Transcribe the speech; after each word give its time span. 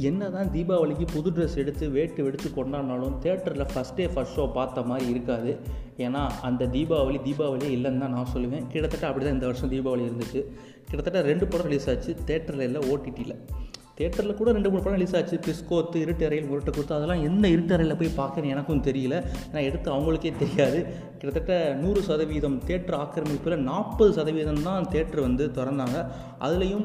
என்ன 0.00 0.30
தான் 0.30 0.50
தீபாவளிக்கு 0.52 1.06
புது 1.12 1.30
ட்ரெஸ் 1.30 1.56
எடுத்து 1.56 1.90
வேட்டு 1.90 2.24
வெடித்து 2.24 2.48
கொண்டாடினாலும் 2.48 3.14
தேட்டரில் 3.22 3.70
ஃபஸ்ட் 3.74 3.94
டே 3.94 4.06
ஃபஸ்ட் 4.06 4.36
ஷோ 4.36 4.52
பார்த்த 4.52 4.82
மாதிரி 4.82 5.10
இருக்காது. 5.10 5.58
ஏன்னா 5.96 6.30
அந்த 6.42 6.66
தீபாவளி 6.66 7.20
தீபாவளியே 7.28 7.70
இல்லைன்னு 7.76 7.98
தான் 7.98 8.10
நான் 8.10 8.32
சொல்லுவேன். 8.34 8.66
கிட்டத்தட்ட 8.68 9.06
அப்படி 9.06 9.24
தான் 9.24 9.34
இந்த 9.34 9.46
வருஷம் 9.46 9.70
தீபாவளி 9.70 10.04
இருந்துச்சு. 10.08 10.42
கிட்டத்தட்ட 10.90 11.20
ரெண்டு 11.20 11.46
படம் 11.46 11.66
ரிலீஸ் 11.66 11.90
ஆச்சு. 11.90 12.16
தேட்டரில் 12.26 12.60
இல்லை 12.60 12.82
ஓடிடியில் 12.90 13.36
தேட்டரில் 13.98 14.36
கூட 14.40 14.48
ரெண்டு 14.56 14.70
மூணு 14.70 14.82
படம் 14.82 14.96
ரிலீஸ் 14.98 15.14
ஆச்சு. 15.18 15.36
பிஸ்கோத்து 15.46 15.98
இருட்டு 16.04 16.24
அறையில் 16.26 16.48
முரட்டை 16.50 16.72
கொடுத்து 16.72 16.94
அதெல்லாம் 16.96 17.22
எந்த 17.28 17.44
இருட்டு 17.54 17.72
அறையில் 17.76 17.96
போய் 18.00 18.10
பார்க்குறேன்னு 18.18 18.52
எனக்கும் 18.54 18.82
தெரியல. 18.88 19.16
ஏன்னா 19.48 19.62
எடுத்து 19.68 19.88
அவங்களுக்கே 19.94 20.32
தெரியாது. 20.42 20.78
கிட்டத்தட்ட 21.18 21.54
நூறு 21.82 22.00
சதவீதம் 22.08 22.56
தேட்டர் 22.68 22.96
ஆக்கிரமிப்பில் 23.02 23.56
நாற்பது 23.70 24.12
சதவீதம் 24.18 24.62
தான் 24.68 24.86
தேட்டர் 24.94 25.22
வந்து 25.26 25.46
திறந்தாங்க. 25.58 25.98
அதுலேயும் 26.46 26.84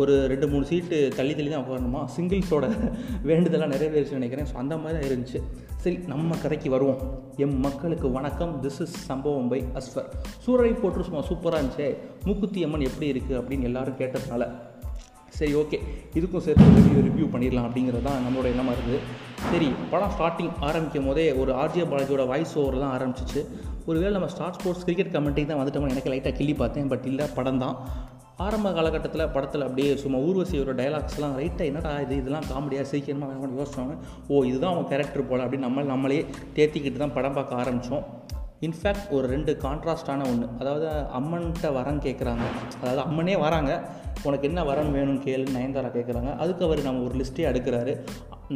ஒரு 0.00 0.14
ரெண்டு 0.32 0.48
மூணு 0.52 0.64
சீட்டு 0.70 0.98
தள்ளி 1.18 1.34
தள்ளி 1.38 1.50
தான் 1.54 1.64
உட்காரணுமா? 1.64 2.02
சிங்கிள்ஸோட 2.16 2.64
வேண்டுதெல்லாம் 3.30 3.74
நிறைவேறிச்சு 3.74 4.20
நினைக்கிறேன். 4.20 4.48
ஸோ 4.50 4.56
அந்த 4.64 4.76
மாதிரி 4.82 4.96
தான் 4.98 5.08
இருந்துச்சு. 5.10 5.40
சரி 5.84 5.96
நம்ம 6.12 6.36
கதைக்கு 6.42 6.68
வருவோம். 6.76 7.00
எம் 7.44 7.56
மக்களுக்கு 7.68 8.08
வணக்கம். 8.18 8.52
திஸ் 8.66 8.82
இஸ் 8.84 8.98
சம்பவம் 9.10 9.48
பை 9.52 9.62
அஸ்வர் 9.80 10.10
சூரரை 10.44 10.74
போட்டு 10.82 11.08
சும்மா 11.08 11.22
சூப்பராக 11.30 11.60
இருந்துச்சு. 11.60 11.88
மூக்குத்தி 12.28 12.62
அம்மன் 12.68 12.86
எப்படி 12.90 13.08
இருக்குது 13.14 13.40
அப்படின்னு 13.40 13.68
எல்லாரும் 13.70 13.98
கேட்டதுனால. 14.02 14.46
சரி 15.38 15.52
ஓகே 15.54 15.78
இதுக்கும் 16.14 16.44
சேர்த்து 16.46 16.64
ரிவ்யூ 16.78 17.02
ரிவ்யூ 17.06 17.26
பண்ணிடலாம் 17.34 17.66
அப்படிங்கிறது 17.68 18.04
தான் 18.08 18.24
நம்மளோட 18.24 18.46
எண்ணமாக 18.52 18.74
இருக்குது 18.76 19.00
சரி 19.50 19.68
படம் 19.90 20.12
ஸ்டார்டிங் 20.16 20.52
ஆரம்பிக்கும் 20.60 21.08
போதே 21.08 21.26
ஒரு 21.32 21.52
ஆர்ஜே 21.52 21.84
பாலாஜியோட 21.92 22.24
வாய்ஸ் 22.26 22.54
ஓவர் 22.56 22.82
தான் 22.84 22.94
ஆரம்பிச்சிச்சு. 22.96 23.40
ஒருவேளை 23.86 24.12
நம்ம 24.12 24.28
ஸ்டார் 24.28 24.56
ஸ்போர்ட்ஸ் 24.56 24.84
கிரிக்கெட் 24.84 25.14
கமெண்ட்டுக்கு 25.14 25.50
தான் 25.50 25.60
வந்துட்டோம்னு 25.60 25.94
எனக்கு 25.96 26.12
லைட்டாக 26.12 26.34
கிள்ளி 26.36 26.54
பார்த்தேன் 26.54 26.90
பட் 26.92 27.06
இல்லை 27.06 27.26
படம் 27.34 27.58
தான். 27.58 27.76
ஆரம்ப 28.38 28.68
காலகட்டத்தில் 28.72 29.30
படத்தில் 29.34 29.64
அப்படியே 29.66 29.90
சும்மா 29.96 30.18
ஊர்வசியோட 30.18 30.72
டைலாக்ஸ்லாம் 30.78 31.34
ரைட்டாக 31.36 31.70
என்னடா 31.70 31.90
இது 32.00 32.14
இதெல்லாம் 32.16 32.46
காமெடியாக 32.50 32.86
சீக்கிரமாக 32.92 33.50
யோசிச்சாங்க 33.58 33.94
ஓ 34.28 34.44
இதுதான் 34.44 34.72
அவன் 34.74 34.88
கேரக்டர் 34.88 35.28
போல் 35.30 35.44
அப்படின்னு 35.44 35.66
நம்ம 35.68 35.84
நம்மளே 35.90 36.20
தேர்த்திக்கிட்டு 36.56 36.98
தான் 36.98 37.14
படம் 37.14 37.36
பார்க்க 37.38 37.60
ஆரம்பித்தோம் 37.62 38.04
இன்ஃபேக்ட் 38.62 39.06
ஒரு 39.10 39.26
ரெண்டு 39.28 39.52
கான்ட்ராஸ்டான 39.62 40.26
ஒன்று 40.28 40.46
அதாவது 40.60 40.86
அம்மன்கிட்ட 41.18 41.68
வரம் 41.72 42.00
கேட்குறாங்க 42.00 42.44
அதாவது 42.82 43.00
அம்மனே 43.06 43.34
வராங்க. 43.38 43.70
உனக்கு 44.24 44.48
என்ன 44.48 44.60
வரம் 44.64 44.92
வேணும்னு 44.94 45.22
கேளு 45.24 45.44
நயன்தாரா 45.56 45.88
கேட்குறாங்க 45.94 46.30
அதுக்கு 46.36 46.64
அவர் 46.64 46.80
நம்ம 46.82 47.02
ஒரு 47.02 47.14
லிஸ்ட்டே 47.18 47.46
அடுக்கிறாரு 47.50 47.92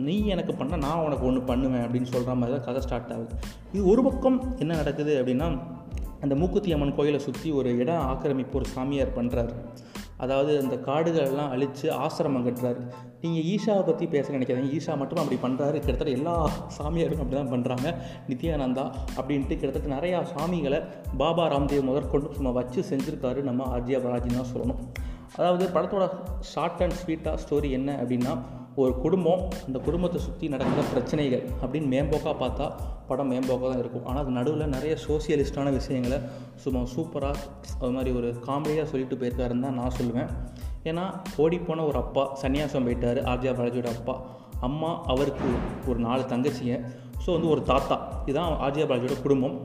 நீ 0.07 0.27
எனக்கு 0.27 0.53
பண்ண 0.55 0.77
நான் 0.77 1.05
உனக்கு 1.05 1.27
ஒன்று 1.27 1.43
பண்ணுவேன் 1.43 1.85
அப்படின்னு 1.87 2.11
சொல்கிற 2.13 2.35
மாதிரி 2.35 2.55
தான் 2.57 2.67
கதை 2.67 2.81
ஸ்டார்ட் 2.81 3.13
ஆகுது. 3.13 3.35
இது 3.73 3.83
ஒரு 3.87 4.03
பக்கம் 4.03 4.39
என்ன 4.59 4.73
நடக்குது 4.77 5.13
அப்படின்னா 5.21 5.49
அந்த 6.21 6.35
மூக்குத்தி 6.35 6.73
அம்மன் 6.73 6.95
கோயிலை 6.95 7.19
சுற்றி 7.19 7.51
ஒரு 7.53 7.71
இடம் 7.79 8.05
ஆக்கிரமிப்பு 8.07 8.59
ஒரு 8.59 8.69
சாமியார் 8.75 9.17
பண்ணுறாரு 9.19 9.55
அதாவது 10.25 10.53
அந்த 10.63 10.77
காடுகளெல்லாம் 10.89 11.53
அழித்து 11.55 11.87
ஆசிரமம் 12.05 12.47
கட்டுறாரு. 12.47 12.81
நீங்கள் 13.23 13.47
ஈஷாவை 13.53 13.83
பற்றி 13.89 14.05
பேச 14.15 14.27
நினைக்காதீங்க. 14.37 14.71
ஈஷா 14.77 14.95
மட்டும் 15.03 15.21
அப்படி 15.23 15.39
பண்ணுறாரு 15.47 15.77
கிட்டத்தட்ட 15.83 16.17
எல்லா 16.19 16.37
சாமியாரும் 16.79 17.23
அப்படி 17.25 17.39
தான் 17.41 17.53
பண்ணுறாங்க 17.55 17.89
நித்யானந்தா 18.31 18.87
அப்படின்ட்டு 19.19 19.59
கிட்டத்தட்ட 19.61 19.91
நிறையா 19.97 20.21
சாமிகளை 20.35 20.81
பாபா 21.23 21.47
ராம்தேவ் 21.55 21.89
முதற்கொண்டு 21.91 22.37
சும்மா 22.39 22.53
வச்சு 22.61 22.83
செஞ்சுருக்காரு 22.93 23.43
நம்ம 23.51 23.69
ஆர்ஜியா 23.77 24.01
பராஜின்னு 24.07 24.41
தான் 24.43 24.53
சொல்லணும். 24.55 24.81
அதாவது 25.35 25.65
படத்தோட 25.75 26.05
ஷார்ட் 26.41 26.83
அண்ட் 26.83 26.99
ஸ்வீட்டாக 27.01 27.39
ஸ்டோரி 27.45 27.71
என்ன 27.71 27.93
அப்படின்னா 28.03 28.35
ஒரு 28.75 28.93
குடும்பம் 28.95 29.43
அந்த 29.67 29.79
குடும்பத்தை 29.79 30.21
சுற்றி 30.21 30.49
நடக்கிற 30.49 30.83
பிரச்சனைகள் 30.83 31.45
அப்படின்னு 31.63 31.89
மேம்போக்காக 31.95 32.35
பார்த்தா 32.41 32.67
படம் 33.09 33.31
மேம்போக்காக 33.33 33.69
தான் 33.71 33.79
இருக்கும். 33.79 34.05
ஆனால் 34.05 34.23
அது 34.23 34.31
நடுவில் 34.31 34.67
நிறைய 34.67 34.97
சோசியலிஸ்டான 35.09 35.73
விஷயங்களை 35.73 36.19
சும்மா 36.55 36.81
சூப்பராக 36.81 37.37
அது 37.81 37.91
மாதிரி 37.91 38.17
ஒரு 38.17 38.35
காமெடியாக 38.47 38.85
சொல்லிட்டு 38.85 39.17
போயிருக்காருன்னு 39.17 39.67
தான் 39.67 39.75
நான் 39.75 39.97
சொல்லுவேன். 39.99 40.31
ஏன்னா 40.85 41.05
ஓடிப்போன 41.37 41.87
ஒரு 41.87 41.99
அப்பா 41.99 42.39
சன்னியாசம் 42.43 42.87
போயிட்டார் 42.89 43.21
ஆர்ஜியா 43.33 43.55
பாலாஜியோட 43.59 43.87
அப்பா. 43.87 44.17
அம்மா 44.61 45.05
அவருக்கு 45.07 45.49
ஒரு 45.87 45.99
நாலு 45.99 46.23
தங்கச்சிங்க. 46.23 46.77
ஸோ 47.27 47.33
வந்து 47.33 47.49
ஒரு 47.49 47.63
தாத்தா. 47.63 48.23
இதுதான் 48.25 48.53
ஆர்ஜியா 48.67 48.87
பாலாஜியோட 48.89 49.23
குடும்பம். 49.23 49.57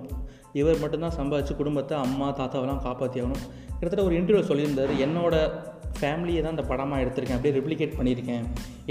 இவர் 0.53 0.79
மட்டும்தான் 0.79 1.17
சம்பாதிச்சு 1.19 1.55
குடும்பத்தை 1.55 1.97
அம்மா 1.97 2.27
தாத்தாவெல்லாம் 2.37 2.81
காப்பாற்றி 2.81 3.21
ஆகணும் 3.21 3.43
கிட்டத்தட்ட 3.81 4.09
ஒரு 4.09 4.15
இன்டர்வியூ 4.17 4.45
சொல்லியிருந்தார். 4.49 4.91
என்னோட 5.05 5.35
ஃபேமிலியை 5.99 6.41
தான் 6.43 6.53
இந்த 6.55 6.63
படமாக 6.71 7.03
எடுத்திருக்கேன். 7.03 7.37
அப்படியே 7.37 7.53
ரெப்ளிகேட் 7.55 7.95
பண்ணியிருக்கேன். 7.99 8.43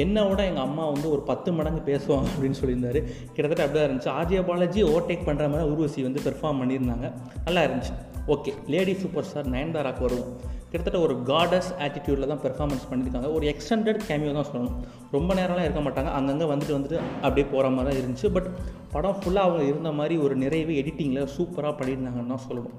என்னோட 0.03 0.41
எங்கள் 0.51 0.65
அம்மா 0.69 0.85
வந்து 0.93 1.07
ஒரு 1.15 1.23
பத்து 1.29 1.51
மடங்கு 1.59 1.81
பேசுவாங்க 1.91 2.29
அப்படின்னு 2.33 2.59
சொல்லியிருந்தார். 2.61 2.99
கிட்டத்தட்ட 3.35 3.63
அப்படியே 3.67 3.85
இருந்துச்சு. 3.87 4.11
ஆர்ஜியா 4.19 4.41
பாலாஜி 4.49 4.81
ஓவர்டேக் 4.91 5.27
பண்ணுற 5.29 5.45
மாதிரி 5.53 5.67
உருவசி 5.73 6.01
வந்து 6.07 6.21
பெர்ஃபார்ம் 6.27 6.61
பண்ணியிருந்தாங்க. 6.63 7.09
நல்லா 7.47 7.63
இருந்துச்சு. 7.67 7.95
ஓகே 8.35 8.53
லேடி 8.75 8.95
சூப்பர் 9.03 9.29
ஸ்டார் 9.29 9.53
நயன்தாராக்கு 9.55 10.05
வருவோம். 10.07 10.33
கிட்டத்தட்ட 10.71 10.99
ஒரு 11.07 11.15
காடஸ் 11.31 11.71
ஆட்டிடியூடில் 11.85 12.31
தான் 12.33 12.43
பெர்ஃபார்மன்ஸ் 12.47 12.89
பண்ணியிருக்காங்க. 12.91 13.31
ஒரு 13.37 13.47
எக்ஸ்டெண்டட் 13.53 14.01
கேமியோ 14.09 14.33
தான் 14.39 14.49
சொல்லணும். 14.51 14.77
ரொம்ப 15.17 15.31
நேரம்லாம் 15.41 15.67
இருக்க 15.69 15.83
மாட்டாங்க. 15.87 16.11
அங்கங்கே 16.19 16.49
வந்துட்டு 16.53 16.77
வந்துட்டு 16.79 16.99
அப்படியே 17.25 17.47
போகிற 17.53 17.71
மாதிரி 17.77 17.89
தான் 17.91 18.01
இருந்துச்சு. 18.03 18.31
பட் 18.37 18.49
படம் 18.95 19.21
ஃபுல்லாக 19.21 19.49
அவங்க 19.49 19.65
இருந்த 19.73 19.93
மாதிரி 20.01 20.17
ஒரு 20.27 20.37
நிறைவு 20.45 20.75
எடிட்டிங்கில் 20.83 21.31
சூப்பராக 21.37 21.75
பண்ணியிருந்தாங்கன்னு 21.81 22.35
தான் 22.35 22.47
சொல்லணும். 22.49 22.77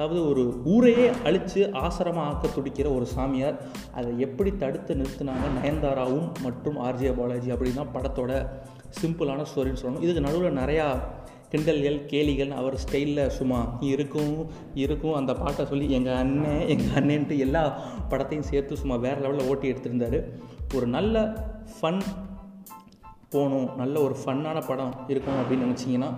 அதாவது 0.00 0.20
ஒரு 0.28 0.42
ஊரையே 0.72 1.06
அழித்து 1.28 1.62
ஆசிரமாக 1.80 2.28
ஆக்க 2.28 2.46
துடிக்கிற 2.54 2.86
ஒரு 2.98 3.06
சாமியார் 3.14 3.56
அதை 3.98 4.10
எப்படி 4.26 4.50
தடுத்து 4.62 4.92
நிறுத்தினாங்க? 5.00 5.46
நயன்தாராவும் 5.56 6.28
மற்றும் 6.44 6.78
ஆர்ஜே 6.86 7.10
பாலாஜி 7.18 7.50
அப்படின்னு 7.54 7.80
தான் 7.80 7.92
படத்தோட 7.96 8.30
சிம்பிளான 9.00 9.44
ஸ்டோரின்னு 9.50 9.80
சொல்லணும். 9.82 10.04
இதுக்கு 10.06 10.24
நடுவில் 10.26 10.58
நிறையா 10.60 10.86
கிண்டல்கள் 11.52 11.98
கேலிகள் 12.12 12.56
அவர் 12.60 12.78
ஸ்டைலில் 12.84 13.22
சும்மா 13.38 13.60
இருக்கும் 13.90 14.34
இருக்கும் 14.84 15.18
அந்த 15.20 15.34
பாட்டை 15.42 15.68
சொல்லி 15.72 15.86
எங்கள் 15.98 16.18
அண்ணன் 16.22 16.64
எங்கள் 16.74 16.96
அண்ணன்ட்டு 17.02 17.38
எல்லா 17.46 17.64
படத்தையும் 18.10 18.48
சேர்த்து 18.52 18.80
சும்மா 18.82 18.98
வேறு 19.06 19.22
லெவலில் 19.26 19.48
ஓட்டி 19.50 19.72
எடுத்திருந்தார். 19.74 20.18
ஒரு 20.76 20.88
நல்ல 20.96 21.28
ஃபன் 21.76 22.02
போகணும் 23.34 23.70
நல்ல 23.82 23.96
ஒரு 24.08 24.16
ஃபன்னான 24.24 24.66
படம் 24.72 24.94
இருக்கும் 25.14 25.40
அப்படின்னு 25.42 25.66
நினச்சிங்கன்னா 25.68 26.12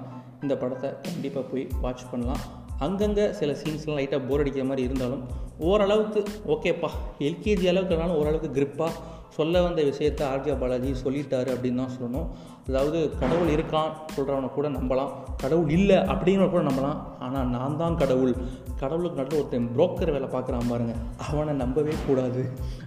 இந்த 0.44 0.56
படத்தை 0.64 0.90
கண்டிப்பாக 1.08 1.46
போய் 1.52 1.70
வாட்ச் 1.84 2.10
பண்ணலாம். 2.12 2.42
அங்கங்கே 2.84 3.24
சில 3.38 3.52
சீன்ஸ்லாம் 3.62 3.98
லைட்டாக 4.00 4.26
போர் 4.28 4.42
அடிக்கிற 4.42 4.64
மாதிரி 4.68 4.86
இருந்தாலும் 4.88 5.24
ஓரளவுக்கு 5.70 6.20
ஓகேப்பா 6.54 6.90
எல்கேஜி 7.28 7.66
அளவுக்குனாலும் 7.72 8.18
ஓரளவுக்கு 8.20 8.50
கிரிப்பாக 8.58 8.92
சொல்ல 9.36 9.60
வந்த 9.64 9.80
விஷயத்தை 9.88 10.22
ஆர்ஜியா 10.30 10.54
பாலாஜி 10.62 10.90
சொல்லிட்டாரு 11.02 11.50
அப்படின்னு 11.54 11.80
தான் 11.82 11.94
சொல்லணும். 11.94 12.26
அதாவது 12.68 12.98
கடவுள் 13.20 13.52
இருக்கான் 13.54 13.92
சொல்கிறவனை 14.14 14.48
கூட 14.56 14.68
நம்பலாம். 14.68 15.12
கடவுள் 15.42 15.70
இல்லை 15.76 15.98
அப்படிங்கிற 16.12 16.48
கூட 16.54 16.62
நம்பலாம். 16.68 16.98
ஆனால் 17.26 17.48
நான் 17.54 17.78
தான் 17.82 17.96
கடவுள். 18.02 18.34
கடவுளுக்கு 18.82 19.20
நடுவில் 19.20 19.40
ஒருத்தன் 19.40 19.70
புரோக்கர் 19.76 20.14
வேலை 20.16 20.28
பார்க்குறான் 20.34 20.70
பாருங்க. 20.72 20.96
அவனை 21.28 21.54
நம்பவே 21.62 21.94
கூடாது 22.06 22.44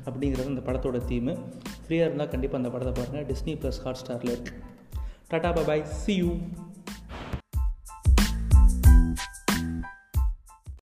அப்படிங்கிறது 0.07 0.53
இந்த 0.53 0.65
படத்தோட 0.69 1.01
தீமு 1.11 1.35
ஃப்ரீயாக 1.83 2.09
இருந்தால் 2.09 2.31
கண்டிப்பாக 2.35 2.61
அந்த 2.61 2.71
படத்தை 2.75 2.93
பாருங்கள் 2.99 3.27
டிஸ்னி 3.31 3.55
ப்ளஸ் 3.63 3.81
ஹாட் 3.85 4.01
ஸ்டாரில் 4.03 4.33
இருக்குது 4.35 4.61
டாட்டா 5.31 5.51
பாய் 5.71 5.85
சி 6.03 6.15
யூ 6.21 6.31